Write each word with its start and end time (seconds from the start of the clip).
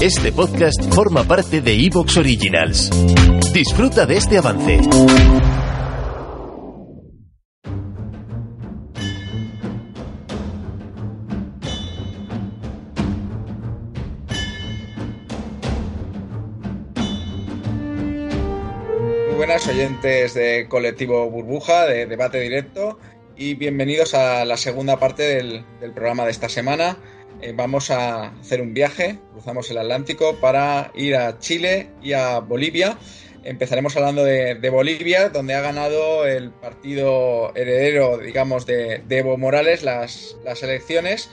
este 0.00 0.32
podcast 0.32 0.94
forma 0.94 1.24
parte 1.24 1.60
de 1.60 1.74
Evox 1.74 2.16
Originals. 2.16 2.90
Disfruta 3.52 4.06
de 4.06 4.16
este 4.16 4.38
avance. 4.38 4.78
Muy 19.26 19.36
buenas 19.36 19.66
oyentes 19.66 20.34
de 20.34 20.66
Colectivo 20.68 21.28
Burbuja, 21.28 21.86
de 21.86 22.06
Debate 22.06 22.38
Directo, 22.38 22.98
y 23.40 23.54
bienvenidos 23.54 24.12
a 24.12 24.44
la 24.44 24.58
segunda 24.58 24.98
parte 24.98 25.22
del, 25.22 25.64
programa 25.94 26.26
de 26.26 26.30
esta 26.30 26.50
semana 26.50 26.98
eh, 27.40 27.54
vamos 27.56 27.90
a 27.90 28.26
hacer 28.38 28.60
un 28.60 28.74
viaje, 28.74 29.18
cruzamos 29.32 29.70
el 29.70 29.78
Atlántico 29.78 30.36
para 30.36 30.92
ir 30.94 31.16
a 31.16 31.38
Chile 31.38 31.88
y 32.02 32.12
a 32.12 32.40
Bolivia. 32.40 32.98
Empezaremos 33.42 33.96
hablando 33.96 34.24
de, 34.24 34.70
Bolivia, 34.70 35.30
donde 35.30 35.54
ha 35.54 35.62
ganado 35.62 36.26
el 36.26 36.50
partido 36.50 37.56
heredero, 37.56 38.18
digamos, 38.18 38.66
de, 38.66 39.02
Evo 39.08 39.38
Morales 39.38 39.84
las, 39.84 40.36
elecciones. 40.62 41.30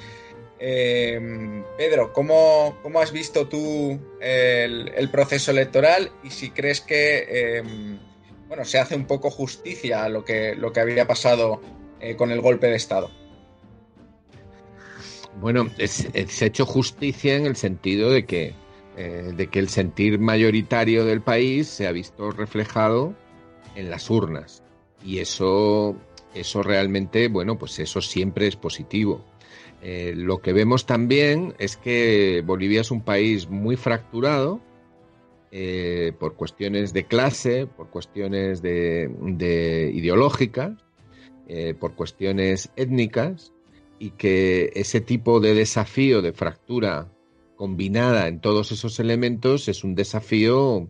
Eh, 0.59 1.61
Pedro, 1.77 2.13
¿cómo, 2.13 2.77
has 3.01 3.11
visto 3.11 3.49
tú 3.49 3.99
el, 4.21 5.09
proceso 5.11 5.51
electoral 5.51 6.09
y 6.23 6.29
si 6.29 6.51
crees 6.51 6.79
que 6.79 7.27
eh, 7.29 7.63
bueno, 8.47 8.63
se 8.63 8.79
hace 8.79 8.95
un 8.95 9.07
poco 9.07 9.29
justicia 9.29 10.05
a 10.05 10.09
lo 10.09 10.23
que, 10.23 10.55
lo 10.55 10.71
que 10.71 10.79
había 10.79 11.05
pasado 11.05 11.59
con 12.17 12.31
el 12.31 12.41
golpe 12.41 12.67
de 12.67 12.75
Estado? 12.75 13.09
Bueno, 15.39 15.69
se 15.85 16.45
ha 16.45 16.47
hecho 16.47 16.65
justicia 16.65 17.35
en 17.35 17.45
el 17.45 17.55
sentido 17.55 18.09
de 18.09 18.25
que, 18.25 18.55
eh, 18.97 19.33
de 19.35 19.47
que 19.47 19.59
el 19.59 19.69
sentir 19.69 20.19
mayoritario 20.19 21.05
del 21.05 21.21
país 21.21 21.67
se 21.67 21.85
ha 21.85 21.91
visto 21.91 22.31
reflejado 22.31 23.13
en 23.75 23.91
las 23.91 24.09
urnas. 24.09 24.63
Y 25.03 25.19
eso, 25.19 25.95
eso 26.33 26.63
realmente, 26.63 27.27
bueno, 27.27 27.59
pues 27.59 27.77
eso 27.77 28.01
siempre 28.01 28.47
es 28.47 28.55
positivo. 28.55 29.23
Eh, 29.83 30.13
lo 30.15 30.41
que 30.41 30.53
vemos 30.53 30.87
también 30.87 31.53
es 31.59 31.77
que 31.77 32.41
Bolivia 32.43 32.81
es 32.81 32.89
un 32.89 33.03
país 33.03 33.47
muy 33.47 33.75
fracturado 33.75 34.59
eh, 35.51 36.13
por 36.19 36.33
cuestiones 36.33 36.93
de 36.93 37.05
clase, 37.05 37.67
por 37.67 37.91
cuestiones 37.91 38.63
de 38.63 39.91
ideológicas, 39.93 40.86
por 41.79 41.95
cuestiones 41.95 42.69
étnicas 42.75 43.53
y 43.99 44.11
que 44.11 44.71
ese 44.75 45.01
tipo 45.01 45.39
de 45.39 45.53
desafío 45.53 46.21
de 46.21 46.33
fractura 46.33 47.11
combinada 47.55 48.27
en 48.27 48.39
todos 48.39 48.71
esos 48.71 48.99
elementos 48.99 49.67
es 49.67 49.83
un 49.83 49.95
desafío 49.95 50.89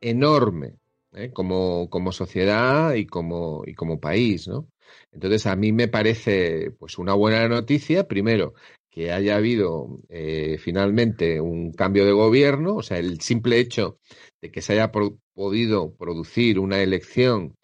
enorme 0.00 0.74
¿eh? 1.14 1.30
como, 1.32 1.88
como, 1.90 2.12
sociedad 2.12 2.94
y 2.94 3.06
como, 3.06 3.62
y 3.66 3.74
como 3.74 4.00
país. 4.00 4.48
¿no? 4.48 4.68
Entonces 5.12 5.46
a 5.46 5.56
mí 5.56 5.72
me 5.72 5.88
parece 5.88 6.70
pues 6.78 6.98
una 6.98 7.14
buena 7.14 7.48
noticia, 7.48 8.08
primero, 8.08 8.54
que 8.90 9.12
haya 9.12 9.36
habido 9.36 10.00
eh, 10.08 10.56
finalmente 10.58 11.40
un 11.40 11.72
cambio 11.72 12.04
de 12.04 12.12
gobierno, 12.12 12.76
o 12.76 12.82
sea, 12.82 12.98
el 12.98 13.20
simple 13.20 13.58
hecho 13.58 13.98
de 14.40 14.50
que 14.50 14.62
se 14.62 14.72
haya 14.72 14.90
podido 15.34 15.94
producir 15.94 16.58
una 16.58 16.80
elección 16.80 17.54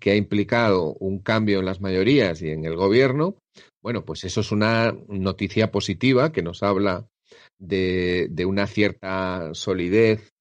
que 0.00 0.10
ha, 0.10 0.16
implicado 0.16 0.94
un 0.94 1.20
cambio 1.20 1.60
en 1.60 1.66
las 1.66 1.80
mayorías 1.80 2.42
y 2.42 2.50
en 2.50 2.64
el 2.64 2.76
gobierno, 2.76 3.36
bueno, 3.82 4.04
pues 4.04 4.24
eso 4.24 4.40
es 4.40 4.50
una 4.50 4.92
noticia 5.08 5.70
positiva 5.70 6.32
que 6.32 6.42
nos 6.42 6.62
habla 6.62 7.06
de, 7.58 8.28
una 8.46 8.66
cierta 8.66 9.50
solidez 9.54 10.32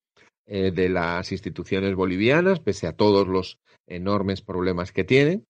eh, 0.48 0.72
de 0.72 0.90
las 0.90 1.32
instituciones 1.32 1.96
bolivianas, 1.96 2.60
pese 2.60 2.88
a 2.88 2.96
todos 2.96 3.28
los 3.28 3.60
enormes 3.88 4.42
problemas 4.42 4.92
que 4.92 5.04
tienen. 5.04 5.46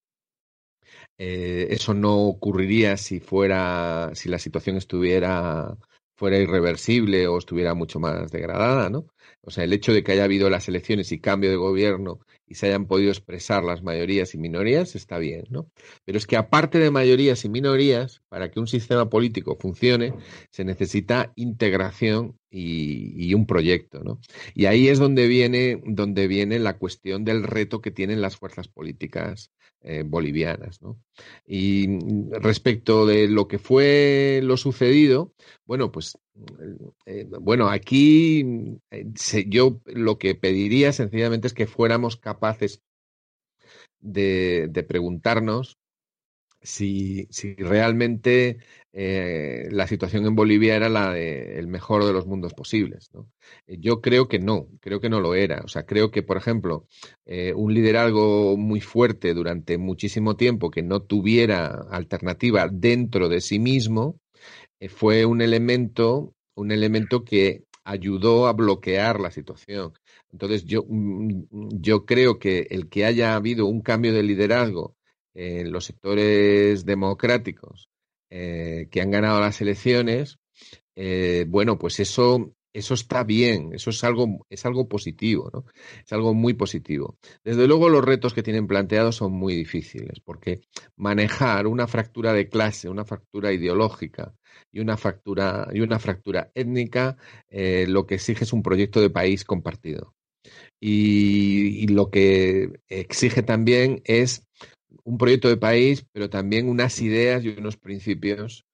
Eh, 1.18 1.68
eso 1.70 1.94
no 1.94 2.18
ocurriría 2.18 2.98
si 2.98 3.20
fuera, 3.20 4.12
si 4.16 4.28
la 4.28 4.40
situación 4.40 4.78
estuviera 4.78 5.78
fuera 6.18 6.38
irreversible 6.38 7.28
o 7.28 7.40
estuviera 7.40 7.74
mucho 7.74 8.00
más 8.00 8.32
degradada, 8.32 8.92
¿no? 8.92 9.08
O 9.44 9.50
sea, 9.50 9.64
el 9.64 9.74
hecho 9.74 9.92
de 9.92 10.04
que 10.04 10.12
haya 10.12 10.26
habido 10.26 10.52
las 10.52 10.68
elecciones 10.68 11.12
y 11.12 11.20
cambio 11.20 11.50
de 11.50 11.56
gobierno 11.56 12.20
y 12.52 12.56
se 12.56 12.68
hayan 12.68 12.86
podido 12.86 13.12
expresar 13.12 13.64
las 13.64 13.82
mayorías 13.82 14.36
y 14.36 14.38
minorías 14.38 14.94
está 14.98 15.18
bien, 15.20 15.46
¿no? 15.50 15.72
Pero 16.04 16.18
es 16.18 16.28
que 16.28 16.36
aparte 16.36 16.80
de 16.80 16.92
mayorías 16.92 17.46
y 17.46 17.50
minorías, 17.50 18.22
para 18.28 18.52
que 18.52 18.60
un 18.60 18.68
sistema 18.68 19.10
político 19.10 19.56
funcione, 19.58 20.14
se 20.50 20.66
necesita 20.66 21.32
integración 21.38 22.38
y, 22.50 23.34
un 23.34 23.46
proyecto, 23.46 24.04
¿no? 24.04 24.20
Y 24.54 24.66
ahí 24.66 24.90
es 24.90 25.00
donde 25.00 25.28
viene, 25.28 25.82
donde 25.86 26.28
viene 26.28 26.60
la 26.60 26.78
cuestión 26.78 27.24
del 27.24 27.44
reto 27.44 27.80
que 27.80 27.92
tienen 27.92 28.20
las 28.20 28.36
fuerzas 28.36 28.68
políticas 28.68 29.52
eh, 29.82 30.04
bolivianas, 30.06 30.82
¿no? 30.82 31.00
Y 31.48 31.88
respecto 32.32 33.06
de 33.06 33.30
lo 33.30 33.48
que 33.48 33.60
fue 33.60 34.42
lo 34.44 34.58
sucedido, 34.58 35.34
bueno, 35.66 35.90
pues 35.90 36.18
eh, 37.06 37.28
bueno, 37.40 37.70
aquí 37.70 38.80
eh, 38.90 39.06
yo 39.48 39.82
lo 39.86 40.18
que 40.18 40.36
pediría 40.36 40.94
sencillamente 40.94 41.48
es 41.48 41.54
que 41.54 41.68
fuéramos 41.68 42.18
capaces 42.18 42.41
de, 44.00 44.86
preguntarnos 44.88 45.78
si, 46.62 47.28
realmente 47.58 48.58
eh, 48.94 49.68
la 49.72 49.88
situación 49.88 50.26
en 50.26 50.36
Bolivia 50.36 50.76
era 50.76 50.90
la 50.90 51.14
del 51.14 51.68
mejor 51.68 52.06
de 52.06 52.14
los 52.14 52.28
mundos 52.28 52.54
posibles. 52.54 53.10
Yo 53.68 54.02
creo 54.02 54.28
que 54.28 54.40
no, 54.40 54.68
creo 54.80 55.00
que 55.00 55.10
no 55.10 55.22
lo 55.22 55.34
era. 55.34 55.62
O 55.64 55.68
sea, 55.68 55.86
creo 55.86 56.12
que, 56.12 56.24
por 56.24 56.38
ejemplo, 56.38 56.86
un 57.56 57.74
liderazgo 57.74 58.58
muy 58.58 58.82
fuerte 58.82 59.34
durante 59.34 59.78
muchísimo 59.78 60.36
tiempo 60.36 60.70
que 60.70 60.84
no 60.84 61.02
tuviera 61.02 61.86
alternativa 61.90 62.68
dentro 62.72 63.30
de 63.30 63.42
sí 63.42 63.58
mismo, 63.58 64.20
eh, 64.82 64.90
fue 64.90 65.26
un 65.26 65.42
elemento, 65.42 66.34
un 66.56 66.72
elemento 66.72 67.24
que 67.24 67.64
ayudó 67.84 68.48
a 68.48 68.54
bloquear 68.54 69.20
la 69.20 69.32
situación. 69.32 69.94
Entonces, 70.32 70.66
yo, 70.66 70.86
mm, 70.88 71.44
yo 71.82 72.06
creo 72.06 72.40
que 72.40 72.68
el 72.70 72.90
que 72.90 73.06
haya 73.06 73.36
habido 73.36 73.66
un 73.66 73.82
cambio 73.82 74.14
de 74.14 74.24
liderazgo 74.24 74.96
en 75.34 75.72
los 75.72 75.86
sectores 75.86 76.86
democráticos 76.86 77.90
eh, 78.30 78.88
que 78.92 79.02
han 79.02 79.12
ganado 79.12 79.40
las 79.40 79.62
elecciones, 79.62 80.40
eh, 80.96 81.46
bueno, 81.48 81.78
pues 81.78 82.00
eso 82.00 82.54
eso 82.74 82.94
está 82.94 83.24
bien, 83.24 83.72
eso 83.74 83.90
es 83.90 84.04
algo, 84.04 84.46
es 84.50 84.66
algo 84.66 84.88
positivo, 84.88 85.50
¿no? 85.54 85.66
Es 86.06 86.12
algo 86.14 86.34
muy 86.34 86.54
positivo. 86.54 87.18
Desde 87.44 87.68
luego 87.68 87.90
los 87.90 88.04
retos 88.04 88.34
que 88.34 88.44
tienen 88.44 88.68
planteados 88.68 89.18
son 89.18 89.34
muy 89.34 89.56
difíciles, 89.56 90.20
porque 90.22 90.62
manejar 90.96 91.68
una 91.68 91.88
fractura 91.88 92.34
de 92.34 92.48
clase, 92.50 92.90
una 92.90 93.06
fractura 93.06 93.52
ideológica 93.52 94.34
y 94.72 94.80
una 94.80 94.98
fractura, 94.98 95.68
y 95.74 95.82
una 95.82 96.00
fractura 96.00 96.52
étnica, 96.56 97.18
eh, 97.50 97.86
lo 97.88 98.06
que 98.06 98.16
exige 98.16 98.44
es 98.44 98.54
un 98.54 98.64
proyecto 98.64 99.02
de 99.02 99.10
país 99.10 99.44
compartido. 99.46 100.14
y 100.80 101.88
lo 101.88 102.10
que 102.10 102.82
exige 102.90 103.44
también 103.44 104.02
es 104.06 104.48
un 105.04 105.18
proyecto 105.18 105.48
de 105.50 105.58
país, 105.58 106.06
pero 106.12 106.30
también 106.30 106.70
unas 106.70 107.00
ideas 107.02 107.44
y 107.44 107.50
unos 107.50 107.78
principios 107.78 108.66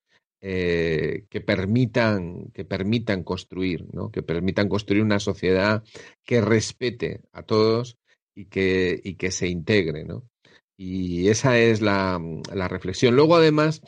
eh, 0.41 1.25
que 1.29 1.41
permitan 1.41 2.51
que 2.53 2.63
permitan 2.63 3.23
construir, 3.23 3.85
¿no? 3.93 4.11
que 4.11 4.21
permitan 4.21 4.69
construir 4.69 5.01
una 5.01 5.19
sociedad 5.19 5.83
que 6.23 6.41
respete 6.41 7.21
a 7.31 7.43
todos 7.43 7.97
y 8.35 8.45
que, 8.45 9.01
y 9.03 9.15
que 9.15 9.31
se 9.31 9.47
integre, 9.47 10.03
¿no? 10.03 10.23
Y 10.77 11.29
esa 11.29 11.57
es 11.57 11.81
la, 11.81 12.21
la 12.53 12.67
reflexión. 12.67 13.15
Luego, 13.15 13.35
además, 13.35 13.81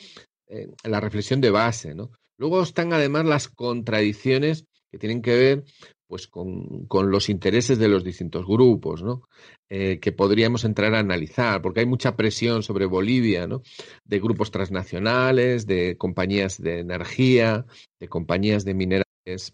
eh, 0.48 0.68
la 0.84 1.00
reflexión 1.00 1.40
de 1.40 1.51
base, 1.51 1.94
¿no? 1.94 2.10
Luego 2.40 2.63
están 2.63 2.94
además 2.94 3.25
las 3.25 3.48
contradicciones 3.48 4.66
que 4.92 4.98
tienen 4.98 5.22
que 5.22 5.36
ver 5.36 5.63
pues 6.09 6.27
con, 6.27 6.88
con, 6.88 7.11
los 7.11 7.29
intereses 7.29 7.77
de 7.77 7.88
los 7.88 8.03
distintos 8.03 8.47
grupos, 8.47 9.03
¿no? 9.03 9.29
Eh, 9.69 10.00
que 10.00 10.11
podríamos 10.11 10.65
entrar 10.65 10.95
a 10.95 11.00
analizar, 11.00 11.61
porque 11.61 11.81
hay 11.81 11.85
mucha 11.85 12.15
presión 12.15 12.63
sobre 12.63 12.88
Bolivia, 12.88 13.45
¿no? 13.45 13.61
De 14.06 14.19
grupos 14.19 14.50
transnacionales, 14.50 15.67
de 15.67 15.97
compañías 15.97 16.59
de 16.59 16.79
energía, 16.79 17.67
de 18.00 18.07
compañías 18.07 18.65
de 18.65 18.73
minerales, 18.73 19.53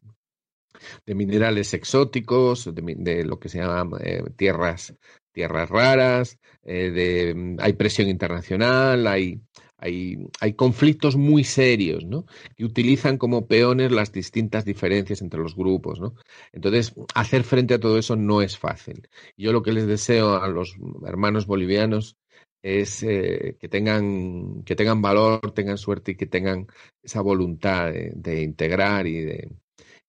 de 1.05 1.15
minerales 1.15 1.73
exóticos, 1.73 2.73
de, 2.73 3.25
lo 3.25 3.37
que 3.37 3.49
se 3.49 3.57
llama 3.57 3.97
eh, 4.01 4.23
tierras, 4.37 4.95
tierras 5.33 5.69
raras, 5.69 6.39
eh, 6.63 6.89
de, 6.89 7.57
hay 7.59 7.73
presión 7.73 8.07
internacional, 8.07 9.07
hay 9.07 9.41
hay, 9.85 10.17
hay 10.41 10.53
conflictos 10.53 11.15
muy 11.15 11.43
serios, 11.43 12.05
¿no? 12.05 12.25
Que 12.55 12.65
utilizan 12.65 13.17
como 13.17 13.47
peones 13.47 13.91
las 13.91 14.11
distintas 14.11 14.65
diferencias 14.65 15.21
entre 15.21 15.39
los 15.39 15.55
grupos, 15.55 15.99
¿no? 15.99 16.15
Entonces, 16.51 16.93
hacer 17.13 17.43
frente 17.43 17.75
a 17.75 17.79
todo 17.79 17.97
eso 17.97 18.15
no 18.15 18.41
es 18.41 18.57
fácil. 18.57 19.07
Yo 19.37 19.53
lo 19.53 19.61
que 19.61 19.73
les 19.73 19.87
deseo 19.87 20.35
a 20.41 20.47
los 20.47 20.75
hermanos 21.05 21.45
bolivianos 21.45 22.17
es 22.63 23.03
eh, 23.03 23.57
que 23.59 23.69
tengan 23.69 24.63
que 24.63 24.75
tengan 24.75 25.01
valor, 25.01 25.51
tengan 25.53 25.77
suerte 25.77 26.11
y 26.13 26.15
que 26.15 26.25
tengan 26.25 26.67
esa 27.03 27.21
voluntad 27.21 27.91
de, 27.93 28.41
integrar 28.41 29.05
y 29.07 29.21
de 29.21 29.49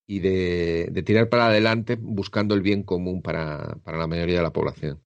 y 0.07 0.21
de, 0.21 0.89
de, 0.91 1.03
tirar 1.03 1.29
para 1.29 1.49
adelante 1.49 1.97
buscando 2.01 2.55
el 2.55 2.63
bien 2.63 2.83
común 2.85 3.23
para, 3.23 3.77
para 3.85 3.99
la 3.99 4.07
mayoría 4.07 4.37
de 4.37 4.43
la 4.43 4.53
población. 4.53 5.06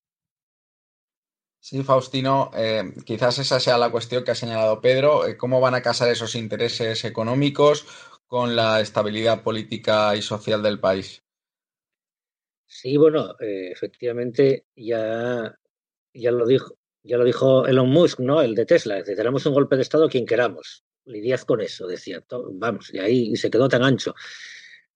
Sí, 1.62 1.82
Faustino, 1.82 2.50
eh, 2.56 2.94
quizás 3.04 3.38
esa 3.38 3.60
sea 3.60 3.76
la 3.76 3.90
cuestión 3.90 4.24
que 4.24 4.30
ha 4.30 4.34
señalado 4.34 4.80
Pedro. 4.80 5.26
Eh, 5.26 5.36
¿Cómo 5.36 5.60
van 5.60 5.74
a 5.74 5.82
casar 5.82 6.10
esos 6.10 6.34
intereses 6.34 7.04
económicos 7.04 7.86
con 8.26 8.56
la 8.56 8.80
estabilidad 8.80 9.42
política 9.42 10.16
y 10.16 10.22
social 10.22 10.62
del 10.62 10.80
país? 10.80 11.22
Sí, 12.66 12.96
bueno, 12.96 13.36
eh, 13.40 13.70
efectivamente 13.72 14.64
ya, 14.74 15.54
ya 16.14 16.30
lo 16.30 16.46
dijo, 16.46 16.78
ya 17.02 17.18
lo 17.18 17.24
dijo 17.24 17.66
Elon 17.66 17.90
Musk, 17.90 18.20
¿no? 18.20 18.40
El 18.40 18.54
de 18.54 18.64
Tesla. 18.64 19.02
Tenemos 19.02 19.44
un 19.44 19.52
golpe 19.52 19.76
de 19.76 19.82
Estado 19.82 20.08
quien 20.08 20.24
queramos. 20.24 20.84
Lidiad 21.04 21.40
con 21.40 21.60
eso, 21.60 21.86
decía. 21.86 22.24
Vamos, 22.54 22.94
y 22.94 23.00
ahí 23.00 23.36
se 23.36 23.50
quedó 23.50 23.68
tan 23.68 23.82
ancho. 23.82 24.14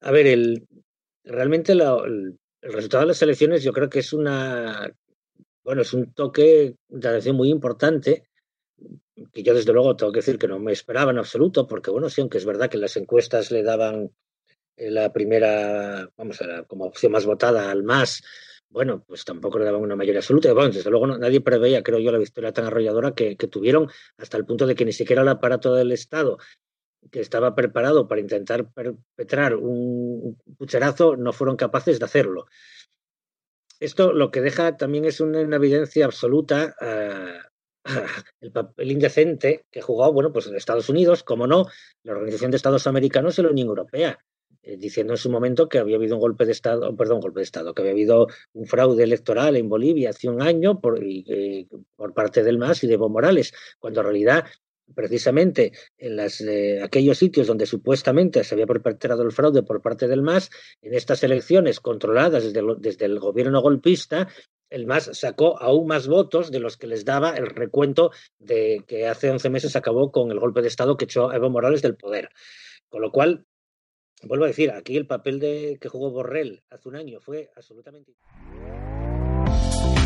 A 0.01 0.11
ver, 0.13 0.27
el, 0.29 0.67
realmente 1.25 1.73
el 1.73 2.39
resultado 2.63 3.03
de 3.03 3.09
las 3.09 3.21
elecciones 3.21 3.63
yo 3.63 3.73
creo 3.73 3.91
que 3.91 3.99
es 3.99 4.13
una 4.15 4.91
bueno, 5.65 5.83
es 5.83 5.93
un 5.95 6.13
toque 6.13 6.77
de 6.89 7.09
atención 7.09 7.37
muy 7.37 7.49
importante 7.49 8.29
que 9.33 9.43
yo 9.43 9.55
desde 9.55 9.73
luego 9.73 9.97
tengo 9.97 10.13
que 10.13 10.19
decir 10.19 10.39
que 10.39 10.49
no 10.49 10.59
me 10.59 10.73
esperaba 10.73 11.11
en 11.11 11.19
absoluto, 11.19 11.67
porque 11.67 11.91
bueno, 11.91 12.11
sí, 12.11 12.21
aunque 12.21 12.39
es 12.39 12.45
verdad 12.45 12.69
que 12.69 12.79
las 12.79 12.97
encuestas 12.97 13.51
le 13.51 13.63
daban 13.63 14.11
eh, 14.77 14.91
la 14.91 15.13
primera, 15.13 16.11
vamos, 16.17 16.41
a 16.43 16.65
como 16.65 16.85
opción 16.85 17.13
más 17.13 17.25
votada 17.25 17.71
al 17.71 17.83
más, 17.83 18.23
bueno, 18.69 19.05
pues 19.07 19.25
tampoco 19.25 19.59
le 19.59 19.65
daban 19.65 19.83
una 19.83 19.95
mayoría 19.95 20.19
absoluta. 20.19 20.53
Bueno, 20.53 20.71
desde 20.73 20.91
luego 20.91 21.07
nadie 21.07 21.41
preveía, 21.41 21.83
creo 21.85 22.01
yo, 22.01 22.11
la 22.11 22.19
victoria 22.19 22.53
tan 22.53 22.65
arrolladora 22.67 23.15
que, 23.15 23.37
tuvieron 23.37 23.89
hasta 24.17 24.37
el 24.37 24.45
punto 24.45 24.67
de 24.67 24.75
que 24.75 24.85
ni 24.85 24.93
siquiera 24.93 25.23
el 25.23 25.29
aparato 25.29 25.75
del 25.75 25.93
Estado 25.93 26.39
que 27.11 27.21
estaba 27.21 27.55
preparado 27.55 28.09
para 28.09 28.21
intentar 28.21 28.73
perpetrar 28.73 29.55
un 29.55 30.37
pucherazo 30.59 31.17
no 31.17 31.33
fueron 31.33 31.55
capaces 31.57 31.99
de 31.99 32.05
hacerlo 32.07 32.47
esto 33.85 34.13
lo 34.13 34.31
que 34.31 34.41
deja 34.41 34.77
también 34.77 35.05
es 35.05 35.21
una, 35.21 35.41
evidencia 35.41 36.05
absoluta 36.05 36.75
uh, 36.81 37.89
el 38.41 38.53
papel 38.53 38.93
indecente 38.93 39.67
que 39.71 39.83
jugó, 39.83 40.13
bueno, 40.13 40.33
pues 40.33 40.47
en 40.47 40.57
Estados 40.57 40.89
Unidos, 40.89 41.23
como 41.23 41.47
no, 41.47 41.67
la 42.03 42.13
Organización 42.13 42.51
de 42.51 42.57
Estados 42.57 42.87
Americanos 42.87 43.39
y 43.39 43.43
la 43.43 43.51
Unión 43.51 43.69
Europea, 43.69 44.19
eh, 44.63 44.79
diciendo 44.79 45.13
en 45.13 45.19
su 45.19 45.31
momento 45.31 45.69
que 45.69 45.79
había 45.79 45.97
habido 45.97 46.17
un 46.17 46.21
golpe 46.21 46.47
de 46.47 46.53
Estado, 46.53 46.97
perdón, 46.97 47.21
golpe 47.21 47.41
de 47.41 47.45
Estado, 47.45 47.75
que 47.75 47.83
había 47.83 47.93
habido 47.93 48.29
un 48.55 48.67
fraude 48.67 49.05
electoral 49.05 49.57
en 49.57 49.69
Bolivia 49.69 50.11
hace 50.11 50.29
un 50.29 50.41
año 50.41 50.81
por, 50.81 50.99
eh, 51.05 51.67
por 51.97 52.15
parte 52.15 52.43
del 52.43 52.59
MAS 52.59 52.83
y 52.85 52.87
de 52.87 52.95
Evo 52.95 53.11
Morales, 53.11 53.53
cuando 53.79 54.01
en 54.01 54.07
realidad 54.07 54.45
precisamente 54.95 55.73
en 55.99 56.17
las, 56.17 56.41
eh, 56.41 56.83
aquellos 56.83 57.19
sitios 57.19 57.47
donde 57.47 57.67
supuestamente 57.67 58.45
se 58.45 58.55
había 58.55 58.67
perpetrado 58.67 59.23
el 59.23 59.33
fraude 59.33 59.63
por 59.63 59.81
parte 59.81 60.09
del 60.09 60.23
MAS, 60.23 60.51
en 60.83 60.95
estas 60.95 61.23
elecciones 61.23 61.81
controladas 61.81 62.45
desde, 62.45 62.63
desde 62.79 63.07
el 63.07 63.19
gobierno 63.19 63.61
golpista, 63.63 64.29
el 64.71 64.87
MAS 64.87 65.11
sacó 65.13 65.61
aún 65.61 65.87
más 65.87 66.09
votos 66.09 66.51
de 66.51 66.61
los 66.61 66.77
que 66.77 66.87
les 66.87 67.05
daba 67.05 67.37
el 67.37 67.47
recuento 67.47 68.11
de 68.39 68.85
que 68.87 69.07
hace 69.07 69.31
11 69.31 69.51
meses 69.51 69.77
acabó 69.77 70.11
con 70.11 70.31
el 70.31 70.41
golpe 70.41 70.63
de 70.63 70.69
Estado 70.69 70.97
que 70.97 71.05
echó 71.05 71.33
Evo 71.33 71.51
Morales 71.51 71.83
del 71.83 71.97
poder. 71.97 72.31
Con 72.89 73.03
lo 73.03 73.13
cual, 73.13 73.47
vuelvo 74.23 74.45
a 74.45 74.49
decir, 74.49 74.71
aquí 74.73 74.97
el 74.97 75.07
papel 75.07 75.39
de 75.39 75.79
que 75.81 75.89
jugó 75.89 76.11
Borrell 76.11 76.63
hace 76.71 76.89
un 76.89 76.97
año 76.97 77.21
fue 77.21 77.51
absolutamente. 77.55 78.15